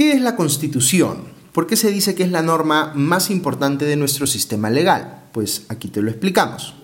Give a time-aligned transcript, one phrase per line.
[0.00, 1.24] ¿Qué es la Constitución?
[1.52, 5.24] ¿Por qué se dice que es la norma más importante de nuestro sistema legal?
[5.30, 6.74] Pues aquí te lo explicamos.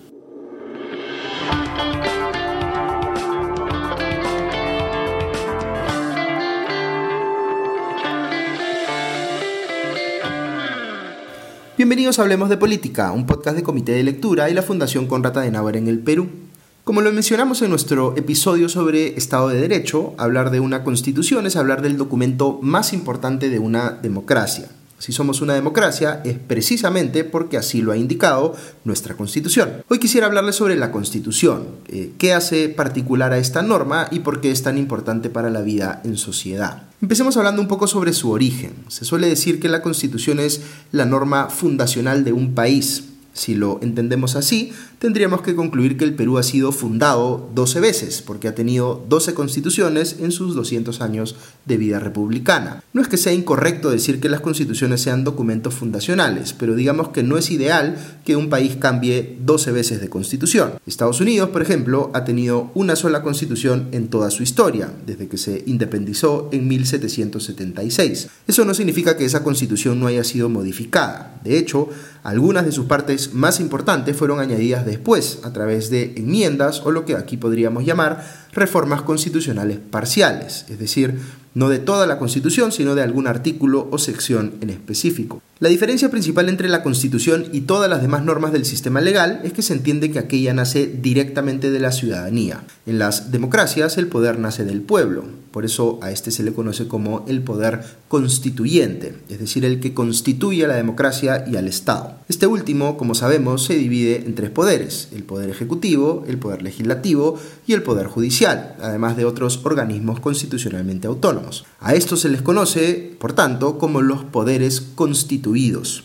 [11.75, 15.41] Bienvenidos a Hablemos de Política, un podcast de Comité de Lectura y la Fundación Conrata
[15.41, 16.46] de Navarra en el Perú.
[16.87, 21.57] Como lo mencionamos en nuestro episodio sobre Estado de Derecho, hablar de una constitución es
[21.57, 24.69] hablar del documento más importante de una democracia.
[24.97, 28.55] Si somos una democracia es precisamente porque así lo ha indicado
[28.85, 29.83] nuestra constitución.
[29.89, 34.39] Hoy quisiera hablarles sobre la constitución, eh, qué hace particular a esta norma y por
[34.39, 36.83] qué es tan importante para la vida en sociedad.
[37.01, 38.71] Empecemos hablando un poco sobre su origen.
[38.87, 40.61] Se suele decir que la constitución es
[40.93, 43.03] la norma fundacional de un país.
[43.37, 48.23] Si lo entendemos así, tendríamos que concluir que el Perú ha sido fundado 12 veces,
[48.23, 52.83] porque ha tenido 12 constituciones en sus 200 años de vida republicana.
[52.93, 57.21] No es que sea incorrecto decir que las constituciones sean documentos fundacionales, pero digamos que
[57.21, 60.73] no es ideal que un país cambie 12 veces de constitución.
[60.87, 65.37] Estados Unidos, por ejemplo, ha tenido una sola constitución en toda su historia, desde que
[65.37, 68.29] se independizó en 1776.
[68.47, 71.39] Eso no significa que esa constitución no haya sido modificada.
[71.43, 71.89] De hecho,
[72.27, 77.05] algunas de sus partes más importantes fueron añadidas después a través de enmiendas o lo
[77.05, 81.21] que aquí podríamos llamar reformas constitucionales parciales, es decir,
[81.53, 85.41] no de toda la Constitución, sino de algún artículo o sección en específico.
[85.59, 89.53] La diferencia principal entre la Constitución y todas las demás normas del sistema legal es
[89.53, 92.61] que se entiende que aquella nace directamente de la ciudadanía.
[92.85, 96.89] En las democracias el poder nace del pueblo, por eso a este se le conoce
[96.89, 102.16] como el poder constituyente, es decir, el que constituye a la democracia y al Estado.
[102.29, 107.39] Este último, como sabemos, se divide en tres poderes, el poder ejecutivo, el poder legislativo
[107.65, 111.63] y el poder judicial, además de otros organismos constitucionalmente autónomos.
[111.79, 116.03] A estos se les conoce, por tanto, como los poderes constituidos.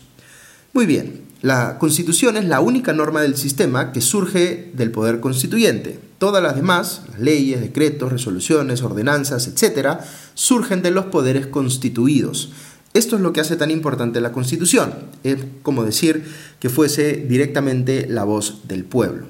[0.71, 5.99] Muy bien, la Constitución es la única norma del sistema que surge del poder constituyente.
[6.19, 9.99] Todas las demás, las leyes, decretos, resoluciones, ordenanzas, etc.,
[10.35, 12.53] surgen de los poderes constituidos.
[12.93, 14.93] Esto es lo que hace tan importante la Constitución.
[15.23, 16.23] Es como decir
[16.59, 19.25] que fuese directamente la voz del pueblo.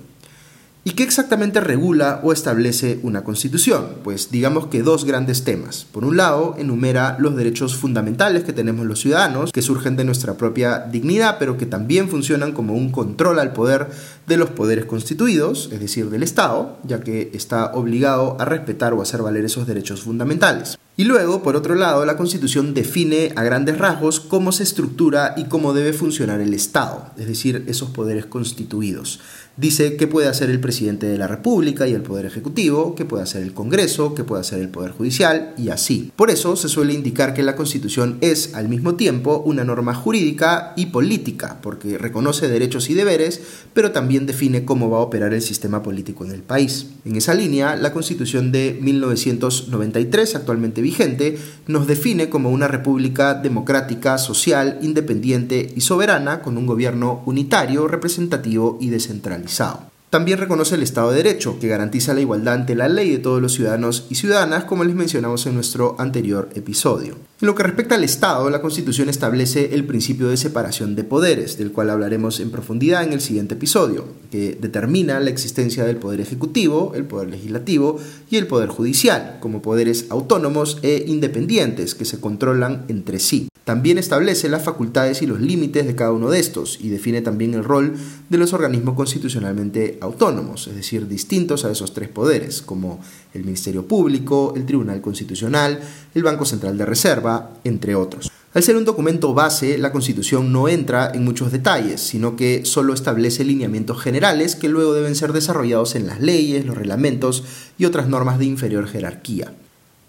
[0.85, 3.99] ¿Y qué exactamente regula o establece una constitución?
[4.03, 5.87] Pues digamos que dos grandes temas.
[5.89, 10.33] Por un lado, enumera los derechos fundamentales que tenemos los ciudadanos, que surgen de nuestra
[10.33, 13.87] propia dignidad, pero que también funcionan como un control al poder
[14.27, 19.01] de los poderes constituidos, es decir, del Estado, ya que está obligado a respetar o
[19.01, 20.77] hacer valer esos derechos fundamentales.
[20.95, 25.45] Y luego, por otro lado, la Constitución define a grandes rasgos cómo se estructura y
[25.45, 29.19] cómo debe funcionar el Estado, es decir, esos poderes constituidos.
[29.55, 33.21] Dice qué puede hacer el presidente de la República y el Poder Ejecutivo, qué puede
[33.21, 36.11] hacer el Congreso, qué puede hacer el Poder Judicial y así.
[36.15, 40.73] Por eso se suele indicar que la Constitución es al mismo tiempo una norma jurídica
[40.75, 43.41] y política, porque reconoce derechos y deberes,
[43.75, 46.87] pero también define cómo va a operar el sistema político en el país.
[47.05, 51.37] En esa línea, la Constitución de 1993, actualmente vigente,
[51.67, 58.79] nos define como una república democrática, social, independiente y soberana, con un gobierno unitario, representativo
[58.81, 59.42] y descentralizado.
[59.43, 59.92] 一下、哦。
[60.13, 63.53] También reconoce el Estado de Derecho, que garantiza la igualdad ante la ley de todos los
[63.53, 67.15] ciudadanos y ciudadanas, como les mencionamos en nuestro anterior episodio.
[67.41, 71.57] En lo que respecta al Estado, la Constitución establece el principio de separación de poderes,
[71.57, 76.21] del cual hablaremos en profundidad en el siguiente episodio, que determina la existencia del Poder
[76.21, 77.99] Ejecutivo, el Poder Legislativo
[78.29, 83.47] y el Poder Judicial, como poderes autónomos e independientes que se controlan entre sí.
[83.63, 87.53] También establece las facultades y los límites de cada uno de estos y define también
[87.53, 87.93] el rol
[88.29, 92.99] de los organismos constitucionalmente autónomos, es decir, distintos a esos tres poderes, como
[93.33, 95.79] el Ministerio Público, el Tribunal Constitucional,
[96.13, 98.31] el Banco Central de Reserva, entre otros.
[98.53, 102.93] Al ser un documento base, la Constitución no entra en muchos detalles, sino que solo
[102.93, 107.43] establece lineamientos generales que luego deben ser desarrollados en las leyes, los reglamentos
[107.79, 109.53] y otras normas de inferior jerarquía.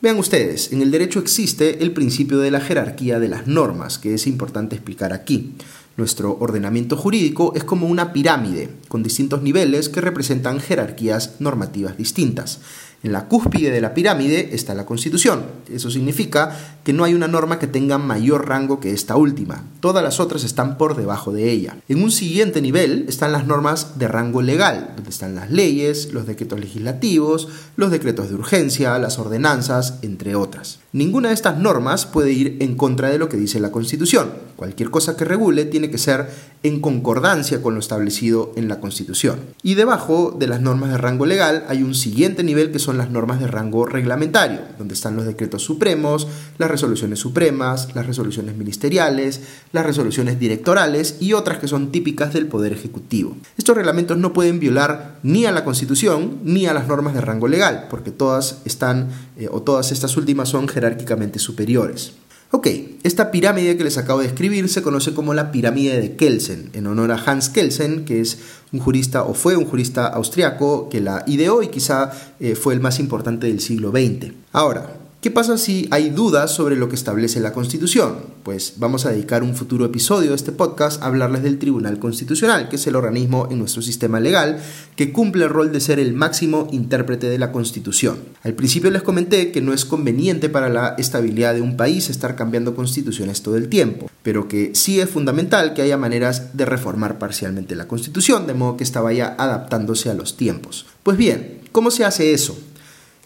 [0.03, 4.13] Vean ustedes, en el derecho existe el principio de la jerarquía de las normas, que
[4.13, 5.55] es importante explicar aquí.
[5.97, 12.59] Nuestro ordenamiento jurídico es como una pirámide, con distintos niveles que representan jerarquías normativas distintas.
[13.05, 15.45] En la cúspide de la pirámide está la Constitución.
[15.71, 19.65] Eso significa que no hay una norma que tenga mayor rango que esta última.
[19.81, 21.77] Todas las otras están por debajo de ella.
[21.89, 26.27] En un siguiente nivel están las normas de rango legal, donde están las leyes, los
[26.27, 30.79] decretos legislativos, los decretos de urgencia, las ordenanzas, entre otras.
[30.93, 34.31] Ninguna de estas normas puede ir en contra de lo que dice la Constitución.
[34.55, 36.29] Cualquier cosa que regule tiene que ser
[36.63, 39.41] en concordancia con lo establecido en la Constitución.
[39.63, 43.11] Y debajo de las normas de rango legal hay un siguiente nivel que son las
[43.11, 46.29] normas de rango reglamentario, donde están los decretos supremos,
[46.59, 49.41] las resoluciones supremas, las resoluciones ministeriales,
[49.73, 53.37] las resoluciones directorales y otras que son típicas del Poder Ejecutivo.
[53.57, 57.49] Estos reglamentos no pueden violar ni a la Constitución ni a las normas de rango
[57.49, 62.13] legal, porque todas están eh, o todas estas últimas son jerárquicamente superiores.
[62.51, 62.69] Ok,
[63.03, 66.87] esta pirámide que les acabo de escribir se conoce como la pirámide de Kelsen, en
[66.87, 68.39] honor a Hans Kelsen, que es
[68.73, 72.79] un jurista o fue un jurista austriaco que la ideó y quizá eh, fue el
[72.79, 74.33] más importante del siglo XX.
[74.53, 74.89] Ahora,
[75.25, 78.17] ¿Qué pasa si hay dudas sobre lo que establece la Constitución?
[78.43, 82.69] Pues vamos a dedicar un futuro episodio de este podcast a hablarles del Tribunal Constitucional,
[82.69, 84.59] que es el organismo en nuestro sistema legal
[84.97, 88.19] que cumple el rol de ser el máximo intérprete de la Constitución.
[88.43, 92.37] Al principio les comenté que no es conveniente para la estabilidad de un país estar
[92.37, 97.19] cambiando constituciones todo el tiempo, pero que sí es fundamental que haya maneras de reformar
[97.19, 100.85] parcialmente la Constitución, de modo que esta vaya adaptándose a los tiempos.
[101.03, 102.59] Pues bien, ¿cómo se hace eso?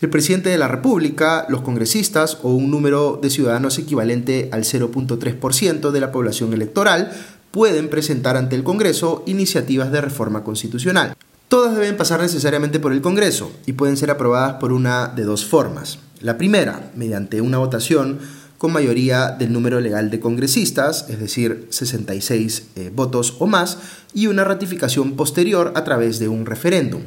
[0.00, 5.90] El presidente de la República, los congresistas o un número de ciudadanos equivalente al 0.3%
[5.90, 7.12] de la población electoral
[7.50, 11.16] pueden presentar ante el Congreso iniciativas de reforma constitucional.
[11.48, 15.44] Todas deben pasar necesariamente por el Congreso y pueden ser aprobadas por una de dos
[15.44, 15.98] formas.
[16.20, 18.18] La primera, mediante una votación
[18.58, 23.78] con mayoría del número legal de congresistas, es decir, 66 eh, votos o más,
[24.14, 27.02] y una ratificación posterior a través de un referéndum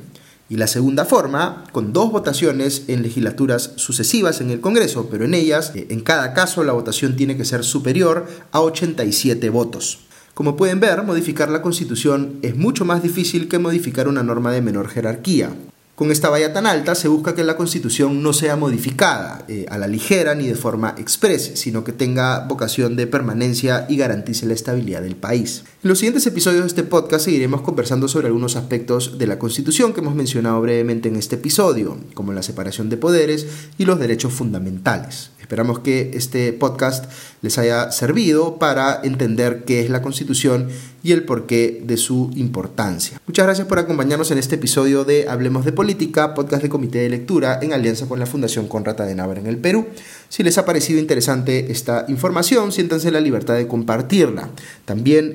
[0.52, 5.34] y la segunda forma, con dos votaciones en legislaturas sucesivas en el Congreso, pero en
[5.34, 10.00] ellas, eh, en cada caso, la votación tiene que ser superior a 87 votos.
[10.34, 14.62] Como pueden ver, modificar la Constitución es mucho más difícil que modificar una norma de
[14.62, 15.56] menor jerarquía.
[15.96, 19.78] Con esta valla tan alta se busca que la Constitución no sea modificada eh, a
[19.78, 24.54] la ligera ni de forma express, sino que tenga vocación de permanencia y garantice la
[24.56, 25.64] estabilidad del país.
[25.84, 29.94] En los siguientes episodios de este podcast seguiremos conversando sobre algunos aspectos de la Constitución
[29.94, 33.48] que hemos mencionado brevemente en este episodio, como la separación de poderes
[33.80, 35.32] y los derechos fundamentales.
[35.52, 37.12] Esperamos que este podcast
[37.42, 40.70] les haya servido para entender qué es la Constitución
[41.04, 43.20] y el porqué de su importancia.
[43.28, 47.10] Muchas gracias por acompañarnos en este episodio de Hablemos de Política, podcast de Comité de
[47.10, 49.88] Lectura en alianza con la Fundación Conrata de Navarra en el Perú.
[50.30, 54.50] Si les ha parecido interesante esta información, siéntanse la libertad de compartirla.
[54.86, 55.34] También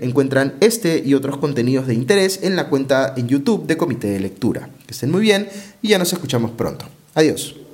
[0.61, 4.69] este y otros contenidos de interés en la cuenta en YouTube de Comité de Lectura.
[4.87, 5.49] Que estén muy bien
[5.83, 6.87] y ya nos escuchamos pronto.
[7.15, 7.66] Adiós.